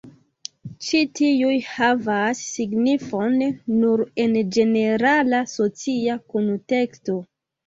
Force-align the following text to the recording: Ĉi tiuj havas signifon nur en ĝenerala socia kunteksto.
Ĉi 0.85 1.01
tiuj 1.19 1.57
havas 1.73 2.41
signifon 2.53 3.37
nur 3.83 4.03
en 4.25 4.35
ĝenerala 4.57 5.43
socia 5.53 6.19
kunteksto. 6.35 7.21